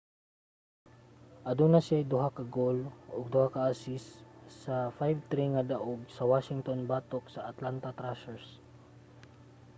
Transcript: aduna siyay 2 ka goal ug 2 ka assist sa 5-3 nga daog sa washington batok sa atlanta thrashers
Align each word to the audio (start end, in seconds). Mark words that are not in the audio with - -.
aduna 1.51 1.79
siyay 1.85 2.05
2 2.13 2.29
ka 2.37 2.43
goal 2.55 2.77
ug 3.17 3.25
2 3.35 3.53
ka 3.55 3.61
assist 3.71 4.09
sa 4.63 4.75
5-3 4.99 5.53
nga 5.53 5.63
daog 5.71 5.99
sa 6.15 6.23
washington 6.31 6.79
batok 6.91 7.23
sa 7.33 7.41
atlanta 7.51 7.89
thrashers 7.99 8.45